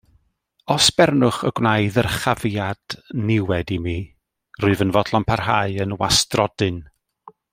Os 0.75 0.85
bernwch 0.99 1.41
y 1.49 1.51
gwnai 1.59 1.83
ddyrchafiad 1.97 2.95
niwed 3.27 3.75
i 3.77 3.79
mi, 3.85 3.95
rwyf 4.65 4.83
yn 4.87 4.95
fodlon 4.97 5.29
parhau 5.33 5.77
yn 5.87 5.97
wastrodyn. 6.01 6.81